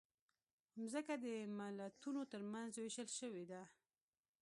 [0.79, 1.25] مځکه د
[1.57, 3.61] ملتونو ترمنځ وېشل شوې ده.